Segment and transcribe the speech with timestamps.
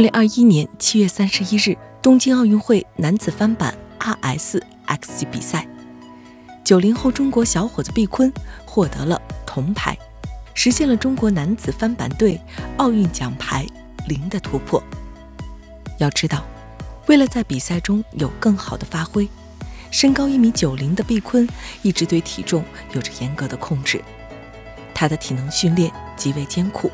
[0.00, 5.68] 二零二一年七月三十一日，东京奥运会男子翻板 RSX 级比赛，
[6.64, 8.32] 九零后中国小伙子毕坤
[8.64, 9.94] 获得了铜牌，
[10.54, 12.40] 实现了中国男子翻板队
[12.78, 13.66] 奥运奖牌
[14.08, 14.82] 零的突破。
[15.98, 16.46] 要知道，
[17.06, 19.28] 为了在比赛中有更好的发挥，
[19.90, 21.46] 身高一米九零的毕坤
[21.82, 22.64] 一直对体重
[22.94, 24.02] 有着严格的控制，
[24.94, 26.90] 他的体能训练极为艰苦，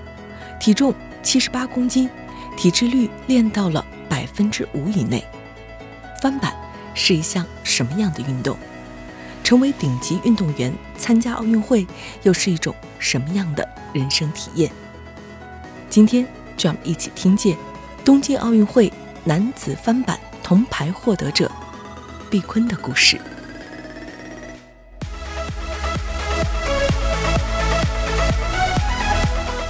[0.59, 2.11] 体重七十八公斤。
[2.57, 5.23] 体脂率练到了百分之五以内。
[6.23, 6.55] 翻板
[6.95, 8.57] 是一项什么样的运动？
[9.45, 11.87] 成为顶级运动员参加奥运会
[12.25, 14.69] 又是一种什么样的人生体验？
[15.89, 16.27] 今天
[16.57, 17.57] 就让我们一起听见
[18.05, 21.49] 东京奥运会男子翻板铜牌获得者
[22.29, 23.21] 毕坤的故事。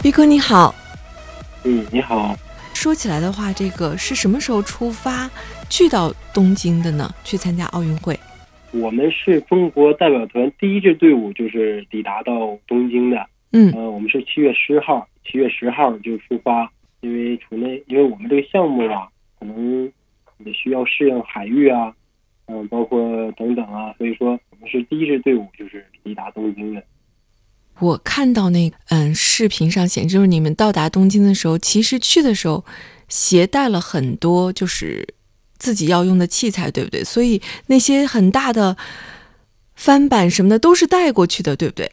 [0.03, 0.75] 毕坤你好。
[1.65, 2.35] 嗯，你好。
[2.87, 5.29] 说起来的话，这个是什么时候出发
[5.69, 7.13] 去到东京的呢？
[7.25, 8.17] 去参加奥运会？
[8.71, 13.27] 我们是中国代表团第一支队伍，就是抵达到东京的。
[13.51, 16.71] 嗯，呃，我们是七月十号，七月十号就出发，
[17.01, 19.09] 因为除了因为我们这个项目啊，
[19.41, 19.91] 可能
[20.45, 21.93] 也需要适应海域啊，
[22.47, 23.01] 嗯，包括
[23.33, 26.81] 等等啊，所以说我们是第一支队伍，就是抵达东京的。
[27.79, 32.65] 我看到那嗯视频上显示，就是你们到达东京的时候，其实去的时候
[33.09, 35.07] 携带了很多就是
[35.59, 37.05] 自己要用的器材，对不对？
[37.05, 38.79] 所以那些很大的
[39.75, 41.93] 翻板什么的都是带过去的，对不对？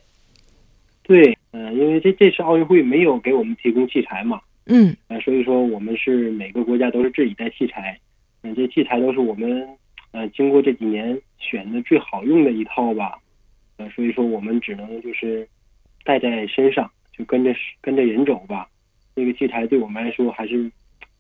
[1.04, 8.00] 对，嗯，因为这这次奥运会没有给我们提供器材嘛，嗯，呃，所以说我们是每个国家都是自己带器材，
[8.44, 9.68] 嗯，这器材都是我们
[10.12, 13.20] 呃经过这几年选的最好用的一套吧，
[13.76, 15.46] 呃，所以说我们只能就是。
[16.04, 18.68] 带在身上，就跟着跟着人走吧。
[19.16, 20.72] 这个器材对我们来说还是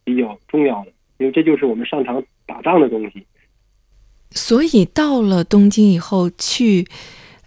[0.04, 3.24] 比较重要的，因为这就是我们上场打仗的东西。
[4.32, 6.88] 所以到了东京以后，去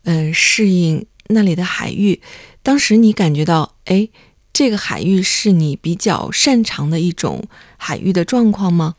[0.04, 2.20] 嗯适应那里的海域。
[2.62, 4.08] 当时你感觉到，哎，
[4.52, 7.42] 这个海域是你比较擅长的一种
[7.76, 8.94] 海域的状况吗？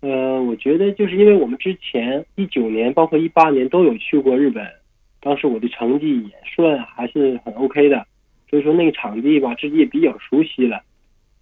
[0.00, 4.64] 呃，我觉得就是因为我们之前一九年，包括一八年都有去过日本。
[5.26, 8.06] 当时我的成绩也算还是很 OK 的，
[8.48, 10.80] 所以说那个场地吧，自己也比较熟悉了。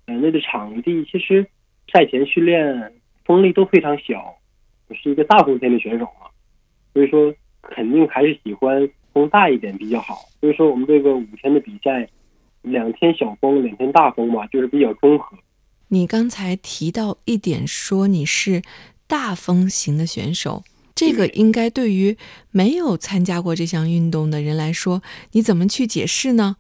[0.07, 1.47] 嗯，那个场地其实
[1.93, 2.91] 赛前训练
[3.27, 4.35] 风力都非常小，
[4.89, 6.31] 我是一个大风天的选手嘛，
[6.95, 10.15] 所以说肯定还是喜欢风大一点比较好。
[10.41, 12.09] 所以说我们这个五天的比赛，
[12.63, 15.37] 两天小风，两天大风嘛，就是比较综合。
[15.89, 18.63] 你刚才提到一点，说你是
[19.07, 20.63] 大风型的选手。
[20.95, 22.17] 这个应该对于
[22.51, 26.57] 没有参加过这项运动的人来说，你怎么去解释呢？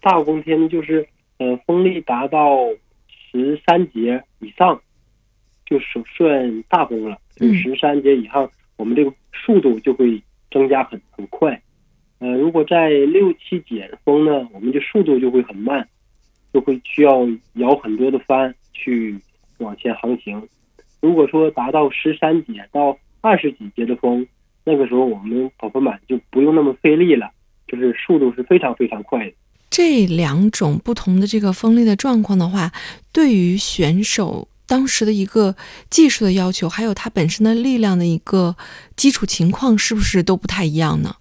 [0.00, 1.06] 大风天就是，
[1.38, 2.58] 呃，风力达到
[3.08, 4.80] 十三节以上，
[5.64, 5.78] 就
[6.16, 7.16] 算大风了。
[7.36, 11.60] 十三节以上，我们这个速度就会增加很很快。
[12.18, 15.88] 呃，如果在六七节风呢，我们的速度就会很慢，
[16.52, 19.16] 就会需要摇很多的帆去
[19.58, 20.42] 往前航行。
[21.00, 24.26] 如果说达到十三节到二十几节的风，
[24.64, 27.30] 那个时候我们跑分板就不用那么费力了，
[27.66, 29.32] 就是速度是非常非常快的。
[29.70, 32.72] 这两种不同的这个风力的状况的话，
[33.12, 35.54] 对于选手当时的一个
[35.90, 38.56] 技术的要求，还有他本身的力量的一个
[38.96, 41.14] 基础情况，是不是都不太一样呢？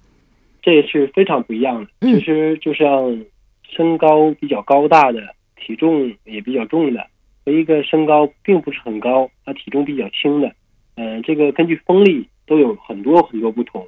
[0.61, 1.89] 这是非常不一样的。
[2.01, 3.23] 其实就像
[3.69, 5.19] 身高比较高大的，
[5.55, 7.05] 体重也比较重的，
[7.45, 10.51] 和一个身高并不是很高，他体重比较轻的。
[10.97, 13.87] 嗯，这个根据风力都有很多很多不同，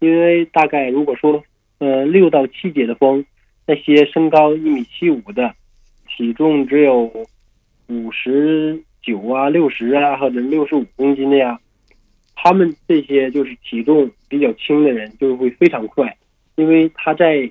[0.00, 1.42] 因为大概如果说，
[1.78, 3.24] 呃，六到七节的风，
[3.64, 5.54] 那些身高一米七五的，
[6.08, 7.10] 体重只有
[7.86, 11.60] 五十九啊、六十啊或者六十五公斤的呀，
[12.34, 16.16] 他们这些就是体重比较轻的人就会非常快，
[16.56, 17.48] 因为他在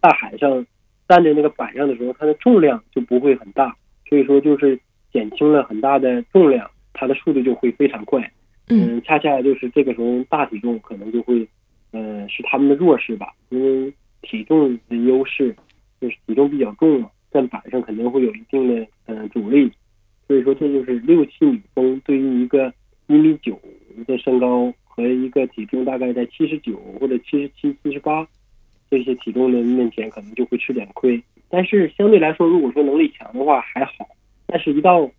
[0.00, 0.66] 大海上
[1.08, 3.74] 站在那个板上的时候，他的重量就不会很大，
[4.06, 4.78] 所以说就是
[5.14, 8.30] 减轻了很大的重量，它的速度就会非常快。
[8.70, 11.46] 嗯，恰恰就是这个时候，大体重可能就会，
[11.92, 13.32] 嗯，是他们的弱势吧。
[13.48, 15.54] 因为体重的优势，
[16.00, 19.70] 就是体重比较重嘛，在板上肯定会有一定的嗯阻力，
[20.26, 22.72] 所以说这就是六七米风对于一个
[23.06, 23.60] 一米九
[24.06, 28.26] 的身高和一个体重大概在七十九或者七十七、七十八
[28.90, 31.20] 这些体重的面前，可能就会吃点亏。
[31.48, 34.06] 但是相对来说，如果说能力强的话还好，
[34.46, 35.10] 但是一到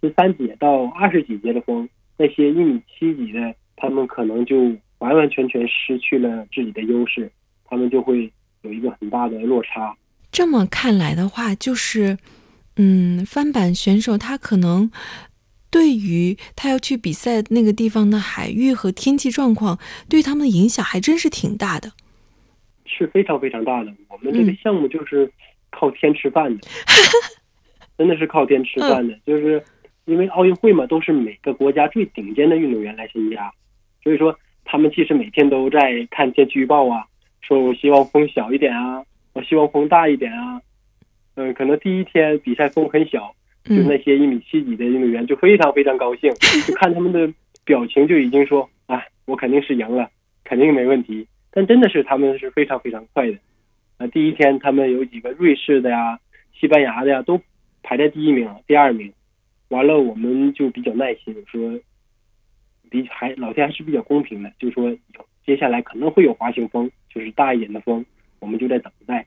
[0.00, 7.30] 十三节到二十几节的风，那些一米七几的，他们可能就完完全全失去了自己的优势，
[7.64, 8.30] 他们就会
[8.62, 9.96] 有一个很大的落差。
[10.30, 12.18] 这么看来的话，就是，
[12.76, 14.90] 嗯，翻板选手他可能
[15.70, 19.78] 对于他要去比赛那个地方的海域和天气状况，
[20.08, 21.92] 对他们的影响还真是挺大的。
[22.86, 23.92] 是非常非常大的。
[24.08, 25.28] 我们这个项目就是
[25.70, 26.68] 靠天吃饭的，
[27.98, 29.18] 真的是靠天吃饭的。
[29.26, 29.60] 就是
[30.04, 33.52] 因为奥运会嘛，都是每个国家最顶尖的运动员来参加，
[34.02, 37.04] 所以说他们其实每天都在看天气预报啊，
[37.40, 39.04] 说我希望风小一点啊。
[39.34, 40.62] 我希望风大一点啊，
[41.34, 43.34] 嗯，可能第一天比赛风很小，
[43.64, 46.32] 就那些一米七几的运动员就非常非常高兴，
[46.64, 47.28] 就看他们的
[47.64, 50.08] 表情就已经说，啊，我肯定是赢了，
[50.44, 51.26] 肯定没问题。
[51.50, 53.36] 但真的是他们是非常非常快的，
[53.98, 56.16] 啊，第一天他们有几个瑞士的呀、
[56.52, 57.40] 西班牙的呀都
[57.82, 59.12] 排在第一名、第二名，
[59.74, 61.80] 完了我们就比较耐心，说，
[62.88, 64.96] 比还老天还是比较公平的，就说
[65.44, 68.06] 接下来可能会有滑行风，就是大一点的风。
[68.38, 69.26] 我们就在等待，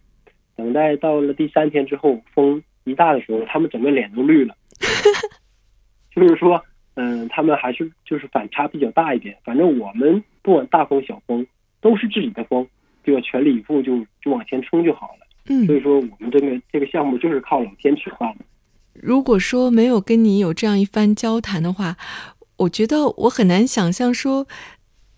[0.56, 4.56] 等待到了第三天之后，风一大的时候，他们整个脸都绿了。
[6.16, 6.64] 就是说，
[6.96, 9.38] 嗯，他们还是就是反差比较大一点。
[9.44, 11.46] 反正我们不管大风小风，
[11.82, 12.66] 都是自己的风，
[13.04, 15.28] 就要全力以赴，就就往前冲就好了。
[15.50, 18.34] 嗯，所以说我们这个这个项目就是靠老天吃饭。
[19.02, 21.98] 如果说没有跟你有这样一番交谈的话，
[22.58, 24.48] 我觉得我很难想象说。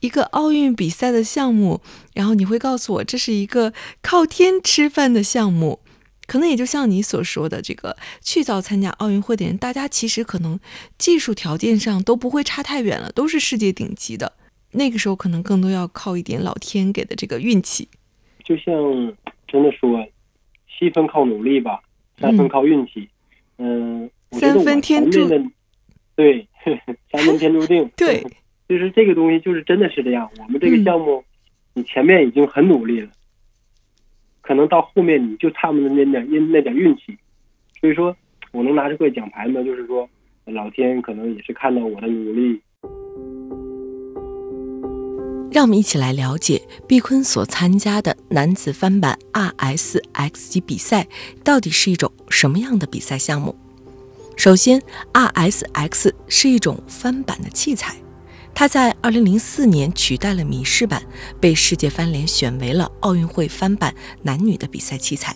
[0.02, 1.82] 一个奥运比赛的项目，
[2.14, 5.82] 然后你会告诉我这是一个靠天吃饭的项目，
[6.26, 10.58] 可能也就像你所说的，这个去到参加奥运会的人，大家其实可能
[10.98, 14.32] 技术条件上都不会差太远了，都是世界顶级的。
[14.72, 17.90] 那个时候可能更多要靠一点老天给的这个运气。
[18.46, 18.74] 就像
[19.50, 20.08] 真的说，
[20.70, 21.82] 七分靠努力吧，
[22.22, 23.02] 三分靠运气。
[23.02, 23.10] 嗯，
[24.32, 25.28] 三分天注，
[26.16, 26.48] 对，
[27.12, 27.90] 三分天注定。
[27.96, 28.24] 对。
[28.70, 30.30] 就是这个东西，就是真的是这样。
[30.38, 31.24] 我们这个项目，
[31.74, 33.10] 你前面已经很努力了，
[34.42, 37.18] 可能到后面你就差那么那点运那点运气。
[37.82, 38.16] 所以说，
[38.52, 40.08] 我能拿这块奖牌呢，就是说，
[40.46, 42.62] 老天可能也是看到我的努力。
[45.52, 51.08] 让我们一起来了解毕坤所参加的男子翻板 RSX 级比赛
[51.44, 53.56] 到底是一种什么样的比赛项目。
[54.36, 54.82] 首先
[55.12, 57.96] ，RSX 是一种翻板的器材。
[58.54, 61.02] 它在2004年取代了米氏板，
[61.40, 65.36] 被世界帆联选为了奥运会翻板男女的比赛器材。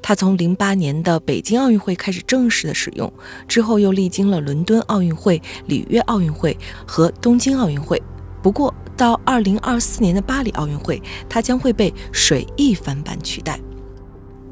[0.00, 3.12] 它从08年的北京奥运会开始正式的使用，
[3.46, 6.56] 之后又历经了伦敦奥运会、里约奥运会
[6.86, 8.02] 和东京奥运会。
[8.44, 13.58] 不过到2024年的巴黎奥运会，它将会被水翼翻板取代。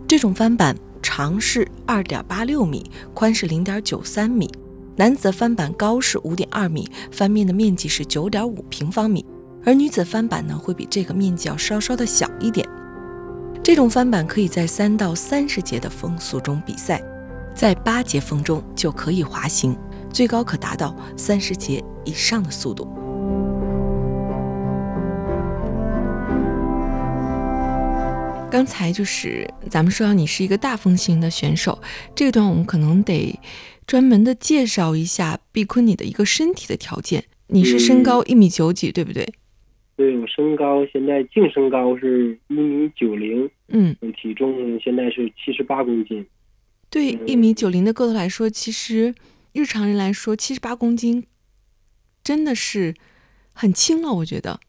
[0.08, 4.50] 这种翻板长是2.86米，宽是0.93米。
[4.96, 9.22] 男子翻板高是五点二米，翻面的面积是九点五平方米，
[9.62, 12.66] 而女子翻板呢会比这个面积要稍稍的小一点。
[13.62, 17.02] 这种翻板可以在三到三十节的风速中比赛，
[17.54, 19.76] 在八节风中就可以滑行，
[20.11, 22.88] 最高可达到三十节以上的速度。
[28.52, 31.80] 刚才就是咱们说到你是一个大风型的选手，
[32.14, 33.40] 这段我们可能得。
[33.87, 37.25] 专门的介绍一下毕坤你的一个身体的条件。
[37.47, 39.26] 你是身高一米九几，对不对？
[39.97, 46.25] 对，我身高现在净身高是一米九零，嗯，体重现在是七十八公斤。
[46.90, 49.14] 对一米九零的个头来说，其实
[49.54, 51.25] 日常人来说，七十八公斤
[52.23, 52.94] 真的是
[53.54, 54.61] 很轻了，我觉得。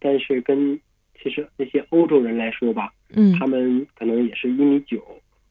[0.00, 0.80] 但是跟
[1.28, 5.04] 其实那些欧洲人来说吧，嗯，他们可能也是一米九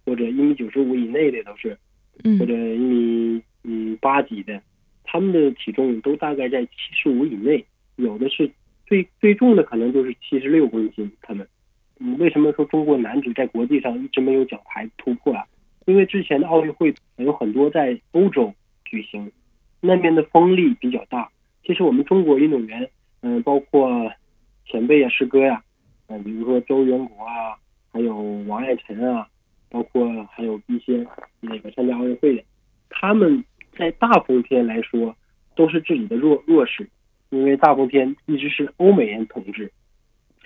[0.06, 1.78] 或者一米九十五以内的都是。
[2.24, 4.60] 嗯或者一米嗯八几的，
[5.04, 7.64] 他们的体重都大概在七十五以内，
[7.98, 8.50] 有的是
[8.88, 11.12] 最最重的可能就是七十六公斤。
[11.22, 11.48] 他们，
[12.00, 15.46] 嗯，为什么说中国男子在国际上一直没有奖牌突破啊？
[15.86, 18.52] 因为之前的奥运会有很多在欧洲
[18.84, 19.32] 举行，
[19.80, 21.30] 那边的风力比较大。
[21.64, 22.90] 其实我们中国运动员，
[23.22, 24.12] 嗯，包括
[24.66, 25.64] 前辈啊、师哥呀，
[26.08, 27.56] 嗯，比如说周元国啊，
[27.92, 28.16] 还有
[28.48, 29.28] 王爱晨啊。
[29.70, 31.06] 包括还有一些
[31.42, 32.42] 那个参加奥运会的，
[32.90, 33.44] 他们
[33.78, 35.14] 在大风天来说
[35.58, 36.90] 都是自己的弱弱势，
[37.32, 39.70] 因为大风天一直是欧美人统治，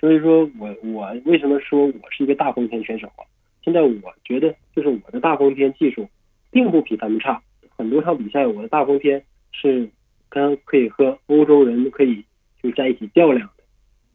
[0.00, 3.22] 所以说我我为什么说我是一个大风天选手啊？
[3.64, 6.08] 现在我觉得，就是我的大风天技术，
[6.50, 7.40] 并不比他们差。
[7.76, 9.88] 很多场比赛，我的大风天是
[10.28, 12.24] 跟可以和欧洲人可以
[12.60, 13.61] 就在一起较量的。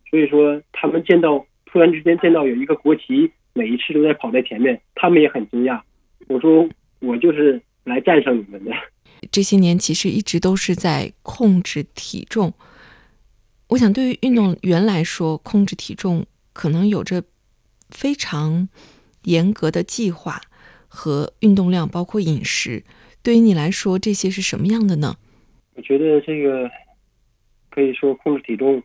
[0.09, 5.81] 所以说，他们见到突然之间见到有一个国旗，每一次都在跑在前面，他们也很惊讶。
[6.27, 6.67] 我说，
[6.99, 8.71] 我就是来战胜你们的。
[9.31, 12.53] 这些年其实一直都是在控制体重。
[13.69, 17.23] 我想，对于运动员来说，控制体重可能有着
[17.89, 18.69] 非常
[19.23, 20.39] 严格的计划
[20.87, 22.83] 和运动量，包括饮食。
[23.21, 25.17] 对于你来说，这些是什么样的呢？
[25.75, 26.69] 我觉得这个
[27.69, 28.81] 可以说控制体重，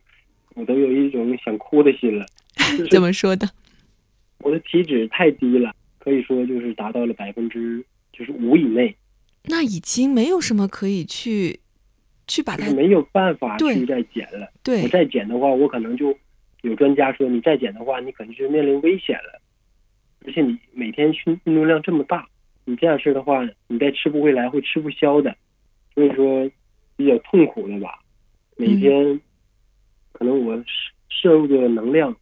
[0.55, 2.27] 我都有一种想哭的心了。
[2.91, 3.49] 怎么说的？
[4.39, 8.95] 我的体脂太低了，可以说就是达到了百分之就是五以内。
[9.45, 11.61] 那已经没有什么可以去。
[12.29, 14.49] 去把它没有办法去再减了。
[14.63, 16.17] 对，我再减的话，我可能就
[16.63, 19.43] 有专家说，你再减的话，你可能就面临危险了。
[20.25, 22.27] 而且你每天运运动量这么大，
[22.65, 25.37] 你这样式的话，你再吃不回来，会吃不消的。
[25.95, 26.49] 所以说
[26.97, 27.99] 比较痛苦的吧。
[28.57, 29.21] 每天
[30.23, 30.57] 可能我
[31.09, 32.15] 摄入的能量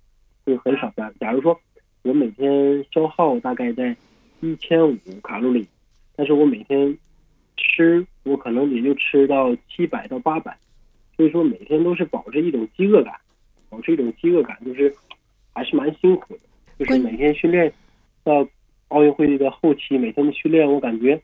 [0.47, 1.13] 会很少的。
[1.21, 1.61] 假如说
[2.01, 3.95] 我每天消耗大概在
[4.41, 5.69] 一千五卡路里，
[6.17, 6.97] 但是我每天。
[7.63, 10.57] 吃我可能也就吃到七百到八百，
[11.15, 13.15] 所以说每天都是保持一种饥饿感，
[13.69, 14.93] 保持一种饥饿感，就是
[15.53, 16.41] 还是蛮辛苦的。
[16.79, 17.71] 就是每天训练
[18.25, 18.49] 到
[18.89, 21.21] 奥运会的后期，每天的训练，我感觉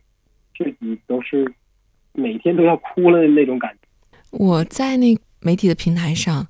[0.59, 1.51] 自己都是
[2.13, 4.19] 每天都要哭了的那种感觉。
[4.33, 5.17] 我在那
[5.47, 6.49] 媒体的平台上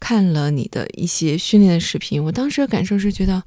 [0.00, 3.44] 看了你的一些训练的视频，我当时的感受是觉得，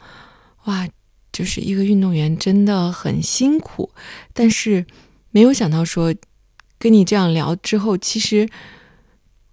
[0.66, 0.88] 哇，
[1.32, 3.92] 就是一个运动员真的很辛苦，
[4.34, 4.86] 但是。
[5.36, 6.16] 没有想到说，
[6.80, 8.48] 跟你这样聊之后，其实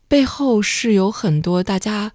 [0.06, 2.12] 背后是有很多大家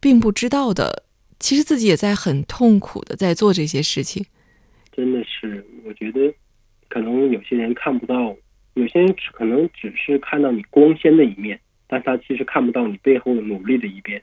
[0.00, 1.04] 并不知道的。
[1.38, 4.24] 其实自己也在很痛苦的在做这些事情。
[4.90, 6.32] 真的是，我觉得
[6.88, 8.34] 可能有些人看不到，
[8.72, 11.60] 有些人可能只是看到你光鲜的一面，
[11.92, 14.22] 但他其实看不到你背后的努力的一边。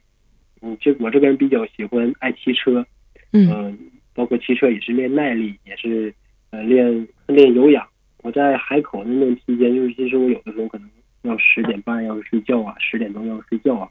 [0.60, 2.84] 嗯，这我这个人比较喜欢爱骑车，
[3.32, 3.78] 嗯，
[4.16, 6.12] 包括骑车也是练耐力，也是
[6.50, 7.88] 呃练练有氧。
[8.24, 10.90] 我在海口那段期间，就是其实我有的时候可能
[11.22, 13.88] 要十点半要睡觉啊，十点钟要睡觉啊，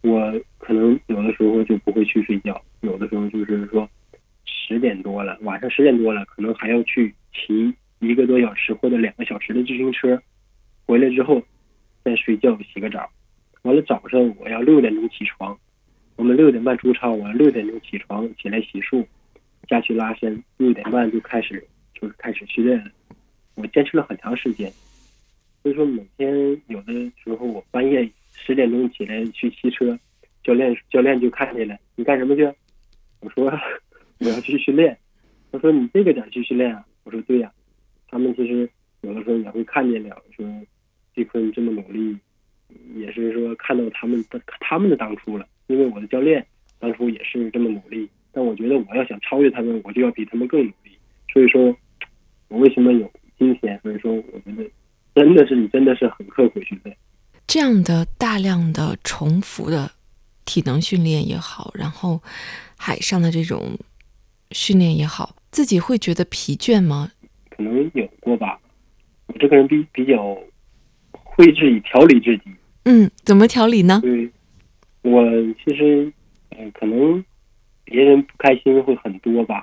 [0.00, 3.86] 我可能有的时候就不会去睡觉，有的时候就是说
[4.46, 10.18] 十点多了，晚上十点多了，可能还要去骑一个多小时或者两个小时的自行车，
[10.86, 11.42] 回来之后
[12.02, 13.08] 再睡觉洗个澡，
[13.68, 15.54] 完了早上我要六点钟起床，
[16.16, 19.04] 我们六点半出操，我要六点钟起床起来洗漱，
[19.68, 22.90] 下去拉伸，六点半就开始就是开始训练了。
[23.56, 24.72] 我坚持了很长时间，
[25.62, 29.98] 所以说每天有的时候我半夜十点钟起来去骑车，
[30.42, 32.50] 教练教练就看见了，你干什么去？
[33.20, 33.52] 我说
[34.20, 34.96] 我要去训练。
[35.52, 36.82] 他说你这个点去训练啊？
[37.04, 37.52] 我说对呀。
[38.10, 38.66] 他们其实
[39.02, 40.46] 有的时候也会看见了，说
[41.14, 42.16] 这坤这么努力，
[42.94, 45.46] 也是说看到他们的他们的当初了。
[45.66, 46.44] 因为我的教练
[46.78, 50.92] 当初也是这么努力，但我觉得我要想超越他们，我就要比他们更努力。
[51.32, 51.76] 所以说，
[52.48, 53.10] 我为什么有？
[53.38, 54.68] 今天，所以说，我觉得
[55.14, 56.96] 真的是你真的是很刻苦训练。
[57.46, 59.92] 这样的大量的重复的
[60.44, 62.20] 体能训练也好，然后
[62.76, 63.78] 海上的这种
[64.50, 67.12] 训练也好，自己会觉得疲倦吗？
[67.50, 68.58] 可能有过吧。
[69.26, 70.36] 我这个人比比较
[71.12, 72.50] 会自己调理自己。
[72.90, 74.00] 嗯，怎么调理呢？
[74.02, 74.30] 对，
[75.02, 75.22] 我
[75.62, 76.10] 其实
[76.56, 77.22] 嗯，可能
[77.84, 79.62] 别人不开心会很多吧，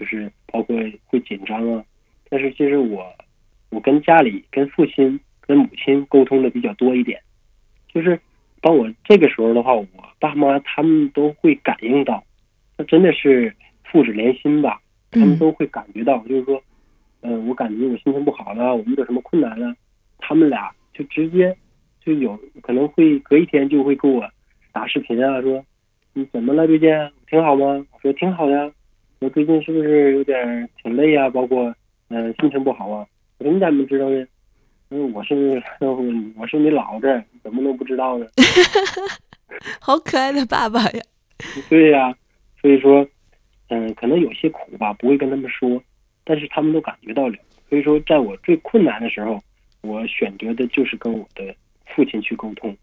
[0.00, 1.84] 就是包括会紧张啊。
[2.30, 3.04] 但是其实我，
[3.68, 7.20] 我跟家里、跟父亲、跟母亲沟通的比较多一点，
[7.92, 8.18] 就是
[8.62, 9.86] 当我这个时候的话，我
[10.18, 12.24] 爸妈他们都会感应到，
[12.78, 13.54] 那真的是
[13.84, 14.80] 父子连心吧？
[15.10, 16.62] 他们都会感觉到，就是说，
[17.20, 19.76] 嗯，我感觉我心情不好了，我遇到什么困难了，
[20.16, 21.54] 他们俩就直接
[22.04, 24.24] 就有可能会隔一天就会给我
[24.72, 25.64] 打视频啊，说
[26.12, 26.88] 你怎么了最近？
[27.28, 27.84] 挺好吗？
[27.92, 28.70] 我说挺好呀。
[29.20, 31.28] 我最近是不是有点挺累啊？
[31.30, 31.74] 包括。
[32.10, 33.04] 嗯，心情不好啊！
[33.38, 34.24] 我说你咋没知道呢？
[34.90, 35.34] 嗯，我是
[36.36, 38.26] 我是你老子， 怎么能不知道呢？
[39.80, 41.02] 好可爱的爸爸呀！
[41.70, 42.14] 对呀，
[42.60, 43.04] 所以说，
[43.68, 45.82] 嗯，可能有些苦吧，不会跟他们说，
[46.24, 47.36] 但是他们都感觉到了。
[47.70, 49.42] 所以说，在我最困难的时候，
[49.80, 51.52] 我选择的就是跟我的
[51.86, 52.76] 父亲去沟通，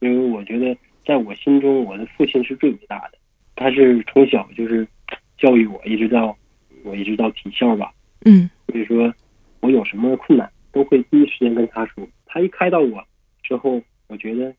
[0.00, 3.18] 因为我觉得在我心中，我的父亲是最伟大的。
[3.54, 4.86] 他是从小就是
[5.38, 6.36] 教育我，一直到
[6.84, 7.92] 我一直到体校吧。
[8.24, 9.12] 嗯，所以说，
[9.60, 12.06] 我有什么困难都会第一时间跟他说。
[12.26, 13.04] 他一开导我
[13.42, 14.54] 之后，我觉得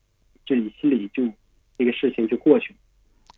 [0.46, 1.28] 这里心里就
[1.76, 2.78] 这个事情就过去了，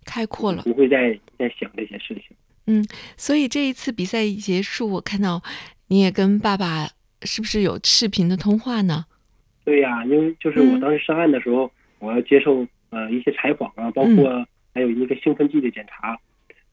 [0.05, 2.37] 开阔了，不会再再想这些事情。
[2.67, 2.87] 嗯，
[3.17, 5.43] 所以这一次比赛一结束，我看到
[5.89, 6.91] 你也跟爸爸
[7.23, 9.07] 是不是有视频的通话呢？
[9.67, 11.69] 对呀，因为就是我当时上岸的时候，
[11.99, 16.17] 我要接受呃一些采访啊，包括还有一个兴奋剂的检查。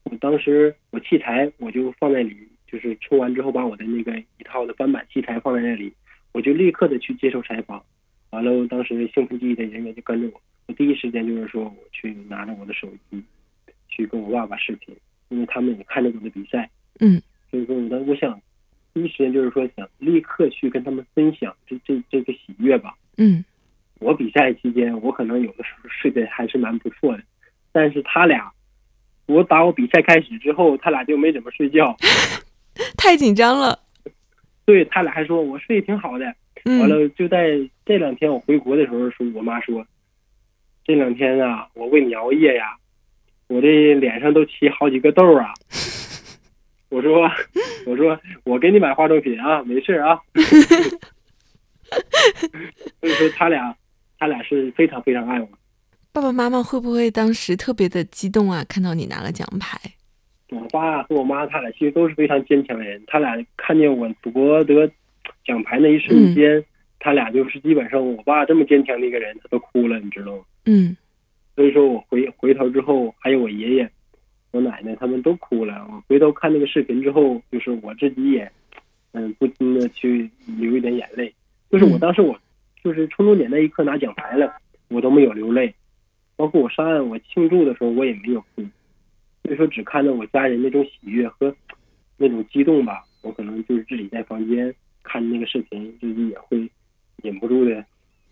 [0.04, 2.36] 我当时我器材我就放在里，
[2.70, 5.92] 就是冲完之后把我的那个一套的翻板器材放在那里，
[6.30, 7.82] 我就立刻的去接受采访。
[8.30, 13.20] 完了，当时兴奋剂的人员就跟着我，我第一时间就是说我去拿着我的手机，
[13.88, 14.94] 去跟我爸爸视频，
[15.30, 16.70] 因为他们也看着我的比赛。
[17.00, 17.20] 嗯，
[17.50, 18.40] 所以说我我想
[18.92, 22.94] 第一时间就是说想立刻去跟他们分享这这这个喜悦吧。
[23.16, 23.44] 嗯，
[24.00, 27.22] 我比赛期间我可能有的时候睡得还是蛮不错的，
[27.72, 28.50] 但是他俩。
[29.26, 31.96] 我打我比赛开始之后，他俩就没怎么睡觉，
[32.98, 33.78] 太紧张了。
[34.66, 36.26] 对他俩还说我睡得挺好的。
[36.66, 39.86] 完了，就在这两天我回国的时候，说我妈说，
[40.84, 42.76] 这两天啊，我为你熬夜呀，
[43.48, 45.54] 我这脸上都起好几个痘啊。
[46.90, 47.26] 我说，
[47.86, 50.20] 我说我给你买化妆品啊，没事啊。
[53.00, 53.76] 所以说他俩，
[54.18, 55.48] 他俩是非常非常爱我。
[56.12, 58.64] 爸爸妈妈会不会当时特别的激动啊？
[58.68, 59.76] 看到你拿了奖牌，
[60.50, 63.02] 我爸和我妈他俩其实都是非常坚强的人。
[63.06, 64.88] 他俩看见我夺得
[65.44, 66.64] 奖牌那一瞬间，
[67.00, 70.44] 他俩就是基本上我爸这么坚强的一个人，他都哭了，你知道吗？
[70.66, 70.96] 嗯。
[71.56, 73.90] 所以说我回回头之后，还有我爷爷、
[74.52, 75.86] 我奶奶他们都哭了。
[75.88, 78.50] 我回头看那个视频之后，就是我自己也
[79.12, 81.34] 嗯不禁的去流一点眼泪。
[81.74, 82.38] 就是我当时我
[82.84, 84.54] 就是冲终点那一刻拿奖牌了，
[84.86, 85.74] 我都没有流泪。
[86.36, 88.62] 包括我上岸，我庆祝的时候，我也没有哭，
[89.42, 91.52] 所以说只看到我家人那种喜悦和
[92.16, 93.04] 那种激动吧。
[93.22, 96.70] 我可能就是自己在房间看那个视频，自己也会
[97.24, 97.84] 忍不住的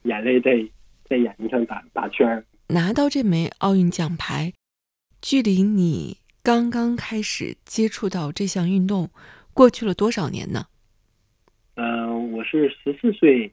[0.04, 0.64] 眼泪在
[1.08, 2.44] 在眼睛上打打圈儿。
[2.68, 4.52] 拿到这枚奥运奖牌，
[5.20, 9.10] 距离你刚刚开始接触到这项运动，
[9.52, 10.66] 过去了多少年呢？
[11.74, 12.11] 嗯，
[12.42, 13.48] 我是十四岁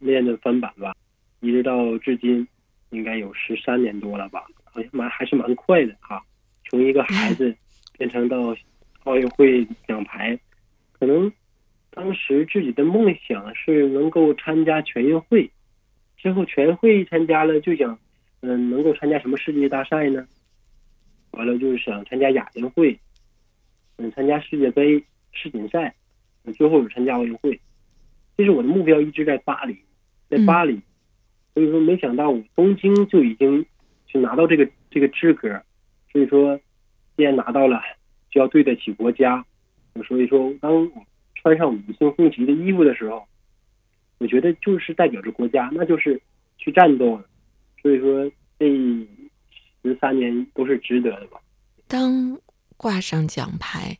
[0.00, 0.94] 练的翻板吧，
[1.40, 2.46] 一直到至今。
[2.90, 6.22] 应该有十三年多了吧，好像蛮还是蛮快的哈。
[6.68, 7.56] 从一个孩子
[7.96, 8.54] 变成到
[9.04, 10.38] 奥运会奖牌，
[10.92, 11.32] 可能
[11.90, 15.50] 当时自己的梦想是能够参加全运会，
[16.18, 17.98] 之后全会参加了就想，
[18.40, 20.26] 嗯，能够参加什么世界大赛呢？
[21.30, 22.98] 完了就是想参加亚运会，
[23.96, 25.94] 嗯，参加世界杯世锦赛，
[26.54, 27.58] 最后是参加奥运会。
[28.38, 29.76] 其实我的目标一直在巴黎，
[30.30, 30.80] 在巴黎。
[31.54, 33.66] 所以说，没想到我东京就已经
[34.06, 35.60] 去拿到这个这个资格，
[36.12, 36.56] 所以说，
[37.16, 37.82] 既然拿到了，
[38.30, 39.44] 就要对得起国家。
[40.06, 43.26] 所以说，当我穿上五星红旗的衣服的时候，
[44.18, 46.22] 我觉得就是代表着国家，那就是
[46.58, 47.20] 去战斗。
[47.82, 48.68] 所以说，这
[49.82, 51.40] 十三年都是值得的吧。
[51.88, 52.38] 当
[52.76, 53.98] 挂上奖牌，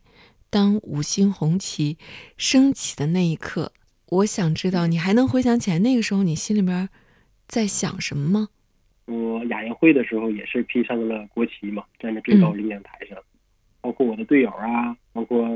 [0.48, 1.98] 当五星红旗
[2.37, 3.72] 升起的那一刻，
[4.11, 6.88] 我想知道，你还能回想起来那个时候你心里边？
[7.47, 8.49] 在想什么吗？
[9.07, 13.18] 我亚运会的时候也是披上了国旗嘛，站在最高领奖台上，
[13.81, 15.49] 包括我的队友啊，包括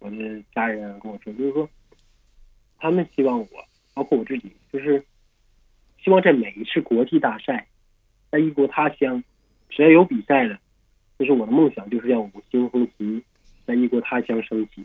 [0.00, 1.68] 我的家人跟我说，就是说，
[2.78, 3.46] 他们希望我，
[3.94, 5.02] 包括我自己，就是
[6.04, 7.66] 希望在每一次国际大赛，
[8.30, 9.24] 在异国他乡，
[9.70, 10.58] 只要有比赛的，
[11.18, 13.22] 就是我的梦想，就是要五星红旗
[13.64, 14.84] 在异国他乡升起。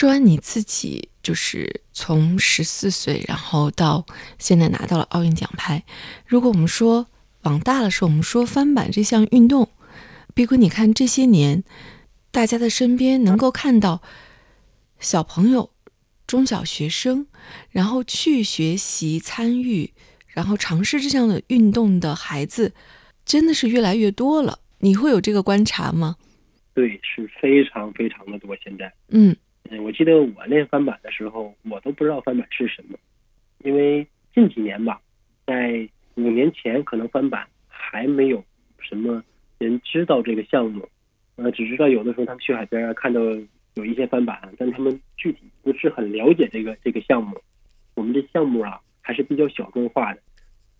[0.00, 4.06] 说完你自己，就是从十四岁，然后到
[4.38, 5.84] 现在拿到了奥运奖牌。
[6.26, 7.06] 如果我们说
[7.42, 9.68] 往大了说，我们说翻板这项运动，
[10.32, 11.64] 毕哥，你看这些年，
[12.30, 14.00] 大家的身边能够看到
[14.98, 15.68] 小朋友、
[16.26, 17.26] 中小学生，
[17.68, 19.92] 然后去学习、参与，
[20.28, 22.72] 然后尝试这项的运动的孩子，
[23.26, 24.60] 真的是越来越多了。
[24.78, 26.16] 你会有这个观察吗？
[26.72, 28.56] 对，是非常非常的多。
[28.64, 29.36] 现在，嗯。
[29.70, 32.98] 嗯，我记得我练翻板的时候，我都不知道翻板是什么，
[33.58, 34.04] 因为
[34.34, 35.00] 近几年吧，
[35.46, 38.44] 在五年前可能翻板还没有
[38.80, 39.22] 什么
[39.58, 40.88] 人知道这个项目，
[41.36, 43.20] 呃，只知道有的时候他们去海边看到
[43.74, 47.40] 有一些翻版，但他们具体不是很了解这个这个项目。
[47.94, 50.20] 我们这项目啊还是比较小众化的。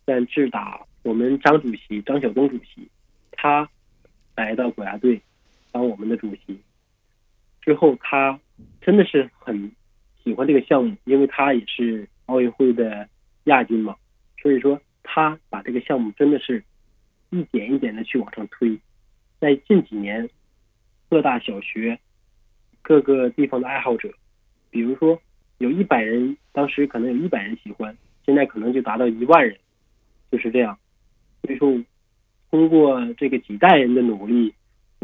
[0.05, 2.89] 但自打我们张主席张晓东主席
[3.31, 3.69] 他
[4.35, 5.21] 来到国家队
[5.71, 6.59] 当我们的主席
[7.61, 8.37] 之后，他
[8.81, 9.71] 真的是很
[10.23, 13.09] 喜欢这个项目，因为他也是奥运会的
[13.45, 13.97] 亚军嘛，
[14.41, 16.63] 所以说他把这个项目真的是
[17.31, 18.79] 一点一点的去往上推。
[19.39, 20.29] 在近几年，
[21.09, 21.99] 各大小学、
[22.83, 24.11] 各个地方的爱好者，
[24.71, 25.21] 比如说
[25.59, 27.97] 有一百人，当时可能有一百人喜欢，
[28.27, 29.57] 现在可能就达到一万人，
[30.31, 30.79] 就是这样。
[31.43, 31.83] 所以说，
[32.51, 34.53] 通过这个几代人的努力，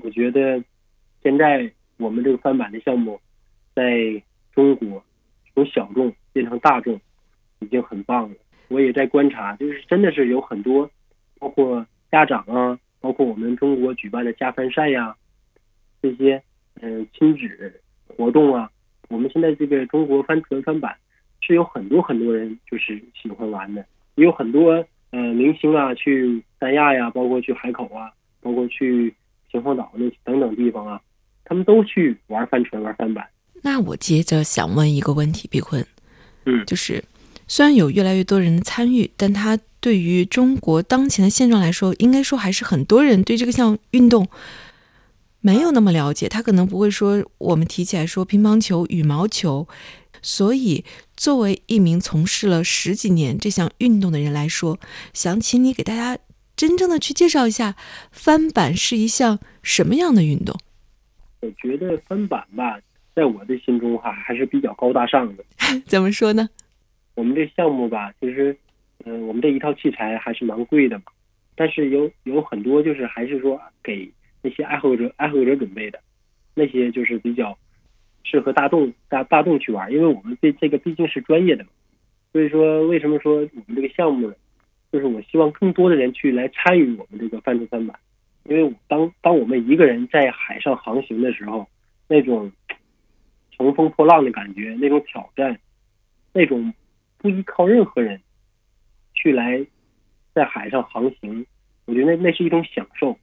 [0.02, 0.62] 我觉得
[1.22, 3.18] 现在我们这个翻版的项目，
[3.76, 4.22] 在
[4.54, 5.04] 中国
[5.54, 6.98] 从小众变成大众，
[7.60, 8.34] 已经很棒了。
[8.68, 10.90] 我也在观察，就是真的是有很多，
[11.38, 15.14] 包括家长啊，包括我们中国举办的加翻赛呀，
[16.00, 16.42] 这些
[16.80, 18.70] 嗯亲子活动啊，
[19.10, 20.96] 我们现在这个中国帆船帆板
[21.42, 23.84] 是有很多很多人就是喜欢玩的，
[24.14, 24.82] 也有很多。
[25.10, 28.10] 呃，明星啊，去三亚呀，包括去海口啊，
[28.40, 29.14] 包括去
[29.50, 31.00] 秦皇岛那等等地方啊，
[31.44, 33.26] 他们都去玩帆船、玩帆板。
[33.66, 35.84] 那我接着想问一个问题，毕坤，
[36.44, 37.02] 嗯，就是
[37.48, 44.28] 虽然有越来越多人参与，但他对于中国当前的现状来说，应该说还是很多人对这个项运动
[45.40, 46.28] 没有那么了解。
[46.28, 49.66] 他可能不会说我们提起来说乒乓球、羽毛球。
[50.22, 50.84] 所以，
[51.16, 54.78] 作为一名从事了十几年这项运动的人来说，
[55.12, 56.16] 想请你给大家
[56.56, 57.74] 真正的去介绍一下
[58.12, 60.56] 翻板是一项什么样的运动。
[61.40, 62.78] 我觉得翻板吧，
[63.16, 65.44] 在我的心中哈还是比较高大上的。
[65.86, 66.48] 怎么说呢？
[67.16, 68.56] 我们这项目吧，其实，
[69.04, 71.04] 嗯，我们这一套器材还是蛮贵的嘛。
[71.56, 74.08] 但是有有很多就是还是说给
[74.42, 75.98] 那些爱好者爱好者准备的，
[76.54, 77.58] 那些就是比较。
[78.28, 81.70] 适合大众大大众去玩，因为我们这这个毕竟是专业的嘛，
[82.32, 84.34] 所以说为什么说我们这个项目呢？
[84.90, 87.96] 就是我希望更多的人去来参与我们这个帆船三板，
[88.42, 91.68] 因为当当我们一个人在海上航行的时候，
[92.08, 92.50] 那种
[93.56, 95.58] 乘风破浪的感觉，那种挑战，
[96.32, 96.72] 那种
[97.18, 98.20] 不依靠任何人
[99.14, 99.64] 去来
[100.34, 101.46] 在海上航行，
[101.86, 103.18] 我觉得那那是一种享受。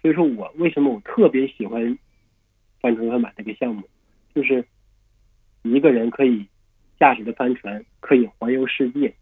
[0.00, 1.98] 所以说我为什么我特别喜欢
[2.80, 3.82] 帆船翻板这个项目。
[4.34, 4.64] 就是
[5.62, 6.46] 一个人可以
[7.00, 9.12] 驾驶的帆船可以环游世界，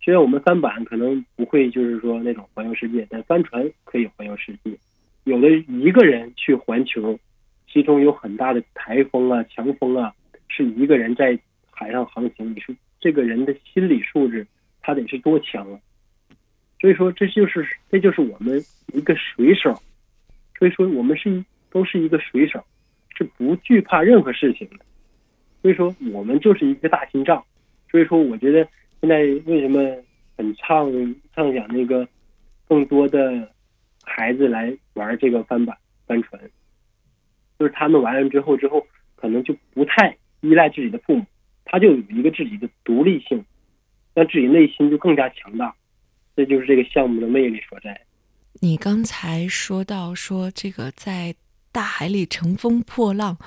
[0.00, 4.78] 虽然我们帆板可能不会，就是说那种环游世界，但帆船可以环游世界。
[5.24, 7.18] 有的一个人去环球，
[7.72, 10.14] 其中有很大的台风啊、强风啊，
[10.48, 11.38] 是一个人在
[11.70, 14.46] 海上航行，你说这个人的心理素质
[14.80, 15.78] 他得是多强啊？
[16.80, 19.74] 所以说，这就是这就是我们一个水手，
[20.58, 22.64] 所以说我们是都是一个水手。
[23.16, 24.76] 是不惧怕任何事情的，
[25.60, 27.44] 所以说我们就是一个大心脏。
[27.90, 28.66] 所以说，我觉得
[28.98, 29.94] 现在为什么
[30.38, 30.90] 很畅
[31.34, 32.08] 畅想那个
[32.66, 33.46] 更多的
[34.04, 36.40] 孩子来玩这个帆板帆船，
[37.60, 41.24] 就是他们完了之后之后，可能就不太依赖自己的父母，
[41.64, 43.44] 他就有一个自己的独立性，
[44.14, 45.72] 让自己内心就更加强大。
[46.34, 48.00] 这就是这个项目的魅力所在。
[48.60, 51.36] 你刚才说到说这个在。
[51.72, 53.38] 大海里乘风破浪，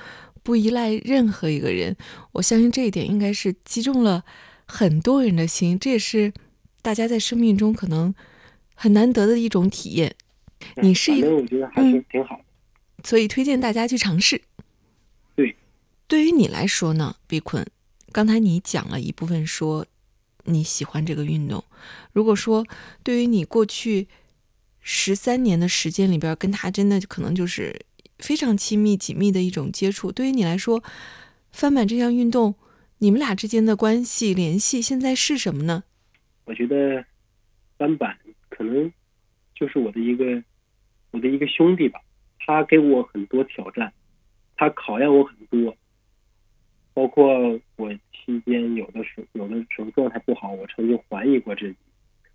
[0.42, 1.94] 不依赖任何一个人。
[2.32, 4.24] 我相信这一点应该是击中了
[4.64, 6.32] 很多人的心，这也是
[6.80, 8.14] 大家在生命中可能
[8.74, 10.14] 很难得的一种体验。
[10.76, 12.43] 你是一个，我觉得还是挺好的，
[13.04, 14.42] 所以推荐大家去尝试。
[15.36, 15.54] 对，
[16.08, 17.64] 对于你来说呢，毕坤，
[18.10, 19.86] 刚才你讲了一部分，说
[20.44, 21.62] 你喜欢这个运动。
[22.12, 22.66] 如果说
[23.04, 24.08] 对于你过去
[24.80, 27.86] 十三年的时间里边，跟他真的可能就是。
[28.20, 30.12] 非常亲密、紧密的一种接触。
[30.12, 30.84] 对于你来说，
[31.50, 32.54] 翻板这项运动，
[32.98, 35.82] 你们俩之间的关系联系现在是什么呢？
[36.44, 37.04] 我觉得
[37.76, 38.16] 翻板
[38.48, 38.90] 可能
[39.52, 40.42] 就是我的一个
[41.10, 42.00] 我的一个兄弟吧。
[42.44, 43.92] 他给我很多挑战，
[44.56, 45.76] 他考验我很多。
[46.92, 51.76] 包括我期间有的时有的时候状态不好，我曾经怀疑过自己，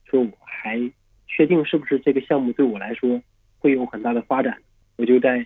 [0.05, 0.79] 说我还
[1.27, 3.21] 确定是不是这个项目对我来说
[3.59, 4.57] 会有很大的发展。
[4.97, 5.45] 我就在。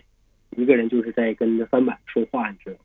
[0.56, 2.76] 一个人就是在跟着翻板说话，你知道，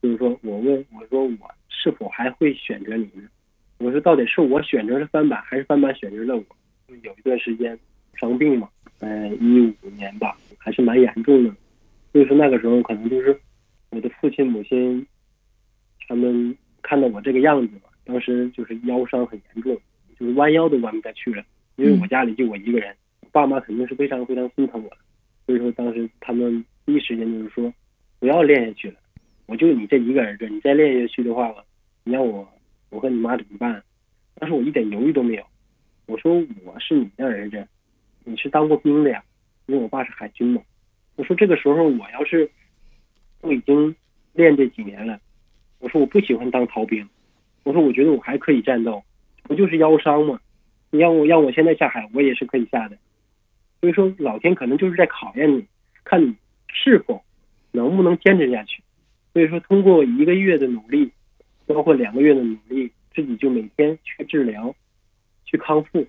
[0.00, 3.28] 就是说我问我说我是否还会选择你呢？
[3.76, 6.42] 我说到底是我选择了翻板，还是翻板选择了我？
[6.88, 7.78] 就有一段时间
[8.14, 11.54] 生病嘛，在一五年吧，还是蛮严重的。
[12.12, 13.38] 所以说那个时候可能就是
[13.90, 15.06] 我的父亲母亲，
[16.08, 19.78] 他们看到我这个样子吧，当时就是腰伤很严重，
[20.18, 21.44] 就是弯腰都弯不下去了。
[21.76, 22.96] 因为我家里就我一个人，
[23.30, 24.96] 爸妈肯定是非常非常心疼我的。
[25.44, 26.64] 所以说当时他们。
[26.86, 27.72] 第一时间就是说，
[28.20, 28.96] 不要练下去了，
[29.46, 31.50] 我就你这一个儿子，你再练下去的话，
[32.02, 32.46] 你让我
[32.90, 33.82] 我和你妈怎么办？
[34.34, 35.42] 当时我一点犹豫都没有，
[36.04, 37.66] 我说我是你的儿子，
[38.24, 39.24] 你是当过兵的呀，
[39.66, 40.62] 因为我爸是海军嘛。
[41.16, 42.50] 我说这个时候我要是
[43.40, 43.94] 都已经
[44.32, 45.20] 练这几年了，
[45.78, 47.08] 我说我不喜欢当逃兵，
[47.62, 49.02] 我说我觉得我还可以战斗，
[49.44, 50.40] 不就是腰伤吗？
[50.90, 52.96] 你让我让我现在下海，我也是可以下的。
[53.80, 55.66] 所以说老天可能就是在考验你，
[56.04, 56.34] 看你
[56.68, 57.22] 是否
[57.72, 58.82] 能不能坚持下去。
[59.32, 61.10] 所以说通过一个月的努力，
[61.66, 64.74] 包括两个月的努力，自己就每天去治疗、
[65.44, 66.06] 去康复、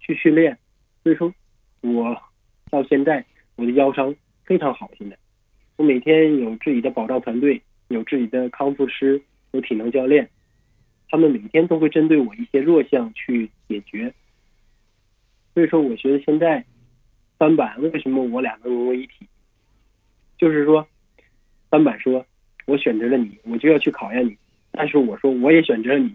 [0.00, 0.56] 去训练。
[1.02, 1.32] 所以说，
[1.80, 2.22] 我
[2.70, 3.24] 到现在
[3.56, 4.14] 我的腰伤。
[4.44, 5.14] 非常好，现在
[5.76, 10.26] 我每天有自己的保障团队，有自己的康复师，有体能教练，
[11.10, 14.10] 他们每天都会针对我一些弱项去解决。
[15.52, 16.64] 所以说，我觉得现在
[17.36, 19.26] 翻板为什么我俩能融为一体，
[20.38, 20.88] 就是说，
[21.68, 22.24] 翻板说
[22.64, 24.30] 我选择了你，我就要去考验你；
[24.70, 26.10] 但是我说我也选择了你，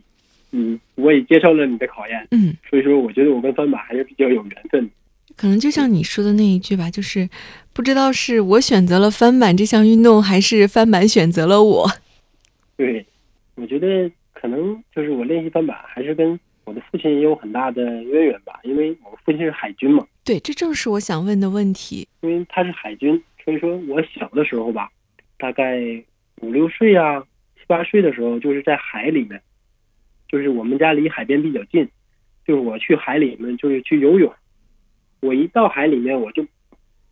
[0.54, 2.28] 嗯我也接受了你的考验。
[2.32, 4.89] 嗯，所以说，我觉得我跟翻板还是比较有缘分。
[5.36, 7.30] 可能就像你说的那一句吧，就是
[7.74, 11.91] 不知道是我选择了翻板这项运动，还是翻板选择了我。
[12.78, 13.06] 对，
[13.56, 20.06] 我觉得可能就是我练习翻板，还是跟我的父亲也有很大的渊源吧，因为我父亲是海军嘛。
[20.24, 22.08] 对，这正是我想问的问题。
[22.22, 24.89] 因为他是海军，所以说我小的时候吧，
[25.38, 25.82] 大概
[26.41, 27.22] 五六岁啊、
[27.56, 29.41] 七八岁的时候，就是在海里面，
[30.30, 31.86] 就是我们家离海边比较近，
[32.48, 34.34] 就是我去海里面就是去游泳。
[35.23, 36.45] 我一到海里面，我就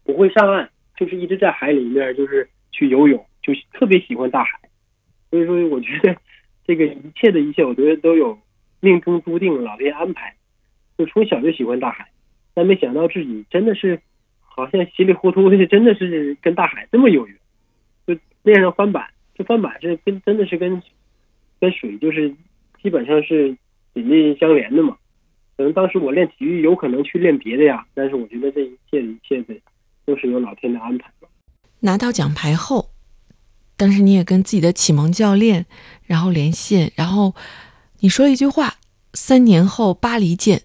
[0.04, 4.60] 不会上岸，就是一直在海里面，就是去游泳，就特别喜欢大海。
[5.30, 6.14] 所以说，我觉得
[6.68, 8.38] 这个一切的一切，我觉得都有
[8.82, 10.36] 命中注定，老天安排。
[10.98, 12.10] 就从小就喜欢大海，
[12.54, 14.02] 但没想到自己真的是
[14.42, 17.36] 好像稀里糊涂的，真的是跟大海这么有缘。
[18.06, 20.84] 就练上翻板，这翻板是跟真的是跟
[21.62, 22.30] 跟水就是
[22.84, 23.56] 基本上是
[23.94, 24.98] 紧密相连的嘛。
[25.62, 29.54] 可能当时我练体育有可能去练别的呀，但是我觉得这一切一切的
[30.08, 31.08] 都是有老天的安排。
[31.82, 32.90] 拿到奖牌后，
[33.78, 35.68] 当时你也跟自己的启蒙教练
[36.04, 37.36] 然后连线，然后
[38.00, 38.78] 你说了一句话
[39.14, 40.64] ：“三年后巴黎见。”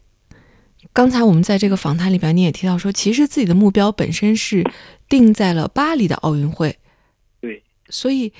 [0.95, 4.65] 刚才我们在这个访谈里边你也提到说，其实自己的目标本身是
[5.11, 6.79] 定在了巴黎的奥运会。
[7.43, 8.33] 对，所以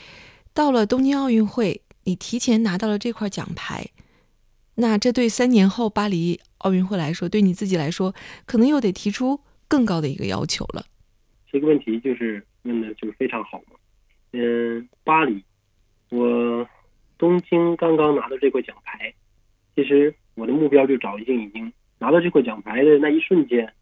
[0.55, 3.89] 到了东京奥运会，你提前拿到了这块奖牌。
[4.79, 8.15] 那这对三年后巴黎奥运会来说，对你自己来说，
[8.47, 10.85] 可能又得提出更高的一个要求了。
[11.51, 13.77] 这个问题就是问的就是非常好嘛。
[14.33, 15.43] 嗯，巴黎，
[16.11, 16.67] 我
[17.19, 19.13] 东京刚刚拿到这块奖牌，
[19.75, 23.73] 其实我的目标就早已经已经拿到这块奖牌的那一瞬间，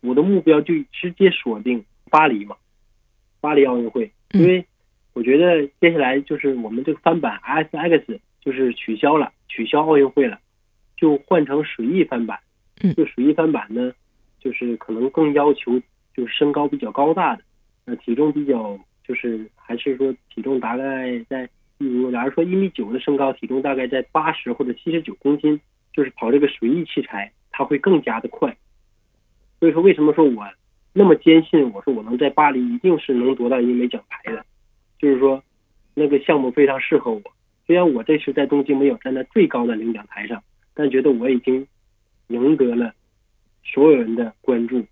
[0.00, 2.56] 我的目标就直接锁定巴黎嘛，
[3.40, 4.10] 巴黎奥运会。
[4.32, 4.64] 因为
[5.12, 10.38] 我觉得接下来就是我们这个翻版 S X 就是取消了，取消奥运会了。
[10.96, 12.38] 就换成水翼翻板，
[12.82, 13.92] 嗯，就水翼翻板呢，
[14.40, 15.80] 就是可能更要求
[16.14, 17.42] 就是身高比较高大的，
[17.86, 25.60] 呃，体重比较就是还是说体重大概在，比如假如说一米九的身高，体重大概在八十或者七十九公斤，
[25.92, 28.56] 就是跑这个水翼器材，它会更加的快。
[29.60, 30.46] 所以说，为什么说我
[30.92, 34.44] 那么坚信，我说我能在巴黎一定是能夺到一枚奖牌的，
[34.98, 35.42] 就是说
[35.94, 37.22] 那个项目非常适合我。
[37.66, 40.42] 虽然我这次在东京没有站在最高的领奖台上。
[40.74, 41.66] 但觉得我已经
[42.28, 42.92] 赢得了
[43.64, 44.84] 所有人的关注，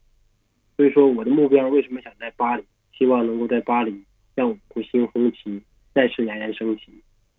[0.76, 2.64] 所以说我的目标为什么想在巴黎？
[2.96, 5.60] 希望能够在巴黎让五星红旗
[5.92, 6.82] 再次冉冉升起。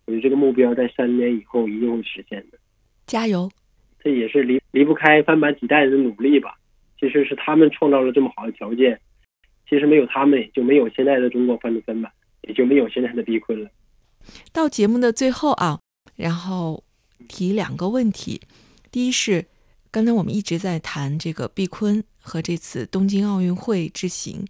[0.04, 2.58] 我觉得这个目标在三年以后一定会实现的。
[3.06, 3.50] 加油！
[4.00, 6.58] 这也是离离不开翻版几代人的努力吧。
[7.00, 9.00] 其实是他们创造了这么好的条件，
[9.68, 13.70] 其实没有他们也就没有现在的中国翻的翻版，也就没有现在的逼坤了。
[14.52, 15.80] 到节目的最后啊，
[16.16, 16.84] 然后。
[17.28, 18.40] 提两个问题，
[18.90, 19.46] 第一是
[19.90, 24.46] 刚才我们一直在谈这个毕坤和这次东京奥运会之行，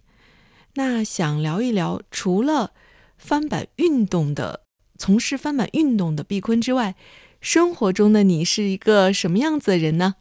[0.75, 2.71] 那想聊一聊，除了
[3.17, 4.61] 翻板运动的
[4.97, 6.95] 从事翻板运动的毕坤之外，
[7.41, 10.15] 生活中的你是一个什么样子的人呢？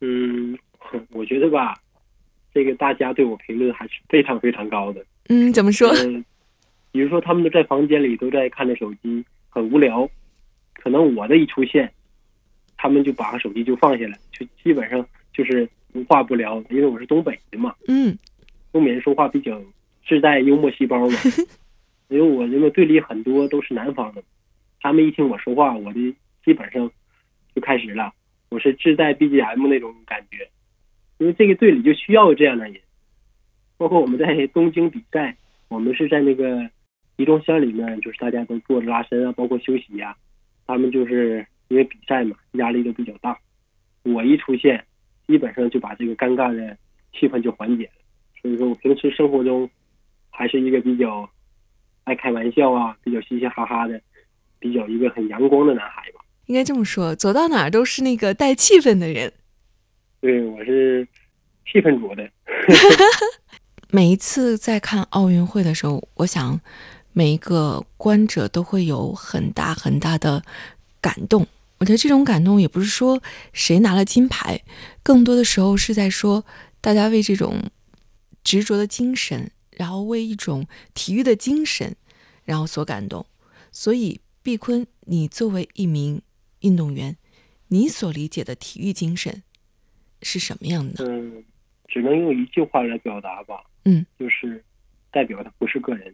[0.00, 0.58] 嗯，
[1.10, 1.74] 我觉得吧，
[2.52, 5.04] 这个大家对我评论还是非常非常高的。
[5.28, 5.92] 嗯，怎么说？
[6.90, 10.08] 比如说他们都在房间里都在看着手机，很无聊。
[10.78, 11.92] 可能我的一出现，
[12.76, 16.62] 他们就把手机就放下来，就基本上就是无话不聊。
[16.70, 18.16] 因为我是东北的嘛，嗯，
[18.72, 19.60] 东北人说话比较
[20.06, 21.18] 自带幽默细胞嘛。
[22.08, 24.22] 因为我因为队里很多都是南方的，
[24.80, 26.14] 他们一听我说话，我的
[26.44, 26.90] 基本上
[27.54, 28.12] 就开始了，
[28.48, 30.48] 我是自带 BGM 那种感觉。
[31.18, 32.80] 因为这个队里就需要这样的人，
[33.76, 35.36] 包括我们在东京比赛，
[35.68, 36.70] 我们是在那个
[37.16, 40.16] 集装箱里面就是大家都坐着拉伸啊，包括休息呀。
[40.68, 43.36] 他们就是因为比赛嘛，压力都比较大。
[44.04, 44.84] 我一出现，
[45.26, 46.76] 基本上就把这个尴尬的
[47.12, 47.92] 气氛就缓解了。
[48.40, 49.68] 所以说我平时生活中
[50.30, 51.28] 还是一个比较
[52.04, 54.00] 爱开玩笑啊，比较嘻嘻哈哈的，
[54.58, 56.20] 比较一个很阳光的男孩吧。
[56.46, 59.32] 应该这么说，走到哪儿都是那个带气氛的人。
[60.20, 61.06] 对，我是
[61.66, 62.30] 气氛组的。
[63.90, 66.60] 每一次在看奥运会的时候，我想
[67.18, 70.44] 每一个观者都会有很大很大的
[71.00, 71.44] 感动。
[71.78, 73.20] 我觉得这种感动也不是说
[73.52, 74.62] 谁拿了金牌，
[75.02, 76.44] 更多的时候是在说
[76.80, 77.64] 大家为这种
[78.44, 81.96] 执着的精神，然后为一种体育的精神，
[82.44, 83.26] 然后所感动。
[83.72, 86.22] 所以，毕坤，你作为一名。
[86.62, 87.16] 运动员，
[87.68, 89.44] 你所理解的体育精神
[90.22, 91.04] 是什么样的？
[91.06, 91.44] 嗯，
[91.86, 93.62] 只能用一句话来表达吧。
[93.84, 94.60] 嗯，就是
[95.12, 96.12] 代表的不是个人，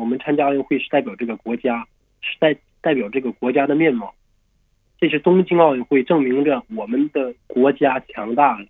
[0.00, 1.86] 我们参加奥运会是代表这个国家，
[2.22, 4.14] 是代代表这个国家的面貌。
[4.98, 8.64] 这是东京奥运会证明着我们的国家强大了，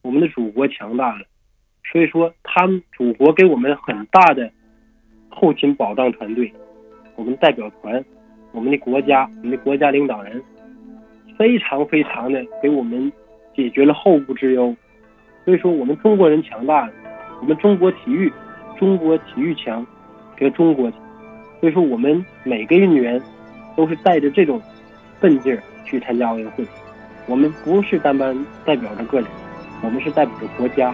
[0.00, 1.26] 我们的祖国强大了。
[1.84, 4.50] 所以说，他们祖国给我们很大的
[5.28, 6.50] 后勤保障团队，
[7.14, 8.02] 我们代表团。
[8.52, 10.42] 我们的国家，我们的国家领导人，
[11.36, 13.12] 非常非常的给我们
[13.54, 14.74] 解决了后顾之忧。
[15.44, 16.92] 所以说，我们中国人强大了，
[17.42, 18.32] 我们中国体育，
[18.78, 19.86] 中国体育强，
[20.40, 20.90] 给中国。
[21.60, 23.22] 所以说，我们每个运动员
[23.76, 24.60] 都是带着这种
[25.20, 26.66] 奋劲儿去参加奥运会。
[27.26, 29.28] 我们不是单单代表着个人，
[29.82, 30.92] 我们是代表着国家。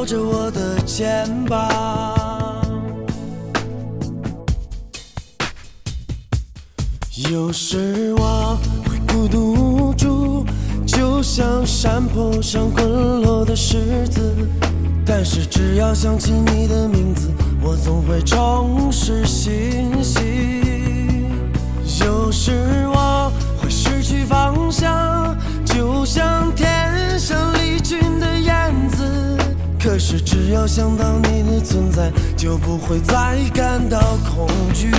[0.00, 2.16] 靠着我的肩膀
[7.30, 8.58] 有时我
[8.88, 10.46] 会孤独无助，
[10.86, 14.34] 就像山坡上滚落的石子。
[15.04, 17.28] 但是只要想起你的名字，
[17.62, 19.52] 我总会重拾信
[30.50, 34.00] 只要想到你的存在，就不会再感到
[34.34, 34.90] 恐惧。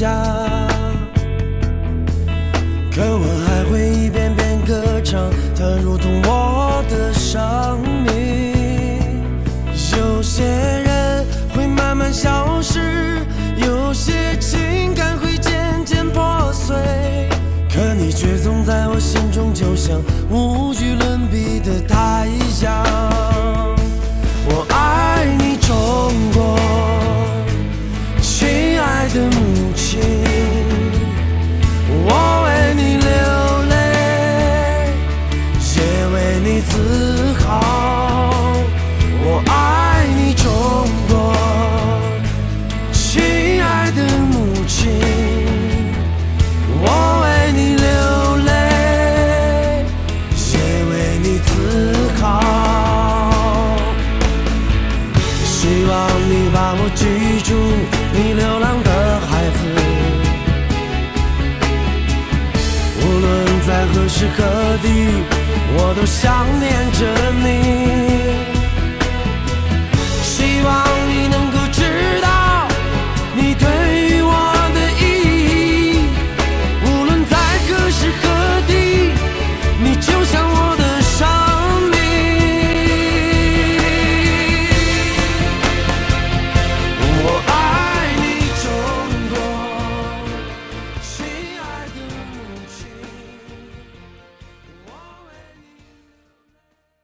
[0.00, 0.33] 的